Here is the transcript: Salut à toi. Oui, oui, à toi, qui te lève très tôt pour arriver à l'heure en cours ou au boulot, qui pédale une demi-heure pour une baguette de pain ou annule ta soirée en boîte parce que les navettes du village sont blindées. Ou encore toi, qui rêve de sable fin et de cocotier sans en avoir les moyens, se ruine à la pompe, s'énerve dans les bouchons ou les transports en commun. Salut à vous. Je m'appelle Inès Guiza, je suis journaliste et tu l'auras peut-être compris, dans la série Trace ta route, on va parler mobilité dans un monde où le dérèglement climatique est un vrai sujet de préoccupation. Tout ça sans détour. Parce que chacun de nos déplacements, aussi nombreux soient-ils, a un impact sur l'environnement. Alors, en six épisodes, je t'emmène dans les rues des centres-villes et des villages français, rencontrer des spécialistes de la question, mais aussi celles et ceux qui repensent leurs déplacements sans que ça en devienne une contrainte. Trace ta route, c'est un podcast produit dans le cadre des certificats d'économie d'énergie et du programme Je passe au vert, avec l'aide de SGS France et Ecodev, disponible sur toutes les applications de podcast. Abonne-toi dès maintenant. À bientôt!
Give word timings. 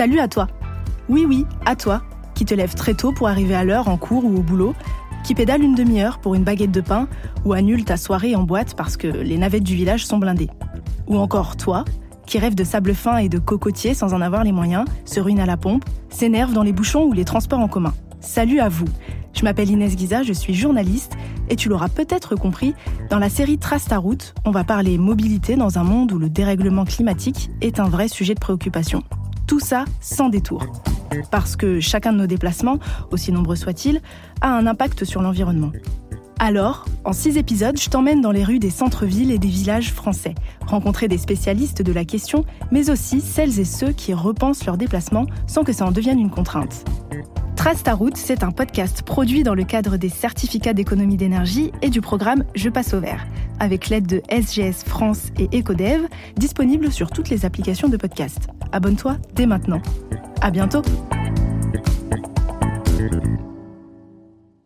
Salut 0.00 0.20
à 0.20 0.28
toi. 0.28 0.46
Oui, 1.10 1.26
oui, 1.28 1.44
à 1.66 1.76
toi, 1.76 2.00
qui 2.34 2.46
te 2.46 2.54
lève 2.54 2.72
très 2.74 2.94
tôt 2.94 3.12
pour 3.12 3.28
arriver 3.28 3.54
à 3.54 3.64
l'heure 3.64 3.88
en 3.88 3.98
cours 3.98 4.24
ou 4.24 4.34
au 4.34 4.40
boulot, 4.40 4.74
qui 5.24 5.34
pédale 5.34 5.62
une 5.62 5.74
demi-heure 5.74 6.20
pour 6.20 6.34
une 6.34 6.42
baguette 6.42 6.70
de 6.70 6.80
pain 6.80 7.06
ou 7.44 7.52
annule 7.52 7.84
ta 7.84 7.98
soirée 7.98 8.34
en 8.34 8.42
boîte 8.42 8.74
parce 8.74 8.96
que 8.96 9.08
les 9.08 9.36
navettes 9.36 9.62
du 9.62 9.74
village 9.74 10.06
sont 10.06 10.16
blindées. 10.16 10.48
Ou 11.06 11.18
encore 11.18 11.58
toi, 11.58 11.84
qui 12.24 12.38
rêve 12.38 12.54
de 12.54 12.64
sable 12.64 12.94
fin 12.94 13.18
et 13.18 13.28
de 13.28 13.38
cocotier 13.38 13.92
sans 13.92 14.14
en 14.14 14.22
avoir 14.22 14.42
les 14.42 14.52
moyens, 14.52 14.86
se 15.04 15.20
ruine 15.20 15.38
à 15.38 15.44
la 15.44 15.58
pompe, 15.58 15.84
s'énerve 16.08 16.54
dans 16.54 16.62
les 16.62 16.72
bouchons 16.72 17.04
ou 17.04 17.12
les 17.12 17.26
transports 17.26 17.60
en 17.60 17.68
commun. 17.68 17.92
Salut 18.20 18.60
à 18.60 18.70
vous. 18.70 18.88
Je 19.34 19.44
m'appelle 19.44 19.68
Inès 19.68 19.96
Guiza, 19.96 20.22
je 20.22 20.32
suis 20.32 20.54
journaliste 20.54 21.18
et 21.50 21.56
tu 21.56 21.68
l'auras 21.68 21.90
peut-être 21.90 22.36
compris, 22.36 22.72
dans 23.10 23.18
la 23.18 23.28
série 23.28 23.58
Trace 23.58 23.84
ta 23.84 23.98
route, 23.98 24.32
on 24.46 24.50
va 24.50 24.64
parler 24.64 24.96
mobilité 24.96 25.56
dans 25.56 25.78
un 25.78 25.84
monde 25.84 26.10
où 26.12 26.18
le 26.18 26.30
dérèglement 26.30 26.86
climatique 26.86 27.50
est 27.60 27.80
un 27.80 27.90
vrai 27.90 28.08
sujet 28.08 28.32
de 28.32 28.40
préoccupation. 28.40 29.04
Tout 29.50 29.58
ça 29.58 29.84
sans 30.00 30.28
détour. 30.28 30.64
Parce 31.32 31.56
que 31.56 31.80
chacun 31.80 32.12
de 32.12 32.18
nos 32.18 32.28
déplacements, 32.28 32.78
aussi 33.10 33.32
nombreux 33.32 33.56
soient-ils, 33.56 34.00
a 34.42 34.56
un 34.56 34.64
impact 34.64 35.04
sur 35.04 35.22
l'environnement. 35.22 35.72
Alors, 36.38 36.84
en 37.04 37.12
six 37.12 37.36
épisodes, 37.36 37.76
je 37.76 37.90
t'emmène 37.90 38.20
dans 38.20 38.30
les 38.30 38.44
rues 38.44 38.60
des 38.60 38.70
centres-villes 38.70 39.32
et 39.32 39.38
des 39.38 39.48
villages 39.48 39.92
français, 39.92 40.36
rencontrer 40.68 41.08
des 41.08 41.18
spécialistes 41.18 41.82
de 41.82 41.92
la 41.92 42.04
question, 42.04 42.44
mais 42.70 42.90
aussi 42.90 43.20
celles 43.20 43.58
et 43.58 43.64
ceux 43.64 43.90
qui 43.90 44.14
repensent 44.14 44.64
leurs 44.66 44.76
déplacements 44.76 45.26
sans 45.48 45.64
que 45.64 45.72
ça 45.72 45.84
en 45.84 45.90
devienne 45.90 46.20
une 46.20 46.30
contrainte. 46.30 46.84
Trace 47.56 47.82
ta 47.82 47.94
route, 47.94 48.16
c'est 48.16 48.44
un 48.44 48.52
podcast 48.52 49.02
produit 49.02 49.42
dans 49.42 49.54
le 49.54 49.64
cadre 49.64 49.96
des 49.96 50.08
certificats 50.08 50.74
d'économie 50.74 51.16
d'énergie 51.16 51.72
et 51.82 51.90
du 51.90 52.00
programme 52.00 52.44
Je 52.54 52.68
passe 52.68 52.94
au 52.94 53.00
vert, 53.00 53.26
avec 53.60 53.88
l'aide 53.88 54.06
de 54.06 54.22
SGS 54.30 54.84
France 54.84 55.30
et 55.38 55.56
Ecodev, 55.56 56.08
disponible 56.36 56.90
sur 56.90 57.10
toutes 57.10 57.28
les 57.28 57.44
applications 57.44 57.88
de 57.88 57.96
podcast. 57.96 58.48
Abonne-toi 58.72 59.18
dès 59.34 59.46
maintenant. 59.46 59.80
À 60.40 60.50
bientôt! 60.50 60.82